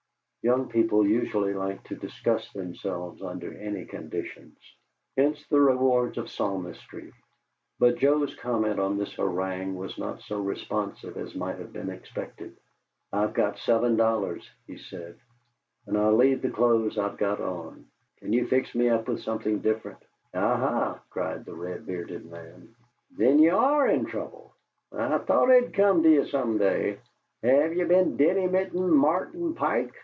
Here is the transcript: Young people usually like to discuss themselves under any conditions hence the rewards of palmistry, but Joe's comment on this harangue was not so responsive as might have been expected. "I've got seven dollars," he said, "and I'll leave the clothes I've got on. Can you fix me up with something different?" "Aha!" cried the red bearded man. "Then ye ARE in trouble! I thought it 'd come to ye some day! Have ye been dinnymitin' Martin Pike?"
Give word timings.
Young 0.43 0.69
people 0.69 1.05
usually 1.05 1.53
like 1.53 1.83
to 1.83 1.95
discuss 1.95 2.49
themselves 2.51 3.21
under 3.21 3.53
any 3.55 3.85
conditions 3.85 4.57
hence 5.15 5.45
the 5.51 5.61
rewards 5.61 6.17
of 6.17 6.33
palmistry, 6.35 7.13
but 7.77 7.99
Joe's 7.99 8.33
comment 8.33 8.79
on 8.79 8.97
this 8.97 9.13
harangue 9.13 9.75
was 9.75 9.99
not 9.99 10.23
so 10.23 10.39
responsive 10.39 11.15
as 11.15 11.35
might 11.35 11.59
have 11.59 11.71
been 11.71 11.91
expected. 11.91 12.57
"I've 13.13 13.35
got 13.35 13.59
seven 13.59 13.97
dollars," 13.97 14.49
he 14.65 14.77
said, 14.79 15.19
"and 15.85 15.95
I'll 15.95 16.15
leave 16.15 16.41
the 16.41 16.49
clothes 16.49 16.97
I've 16.97 17.17
got 17.19 17.39
on. 17.39 17.85
Can 18.17 18.33
you 18.33 18.47
fix 18.47 18.73
me 18.73 18.89
up 18.89 19.07
with 19.07 19.21
something 19.21 19.59
different?" 19.59 20.01
"Aha!" 20.33 20.99
cried 21.11 21.45
the 21.45 21.53
red 21.53 21.85
bearded 21.85 22.25
man. 22.25 22.73
"Then 23.15 23.37
ye 23.37 23.49
ARE 23.49 23.87
in 23.89 24.05
trouble! 24.07 24.55
I 24.91 25.19
thought 25.19 25.51
it 25.51 25.69
'd 25.71 25.75
come 25.75 26.01
to 26.01 26.09
ye 26.09 26.25
some 26.27 26.57
day! 26.57 26.97
Have 27.43 27.75
ye 27.75 27.83
been 27.83 28.17
dinnymitin' 28.17 28.89
Martin 28.89 29.53
Pike?" 29.53 29.93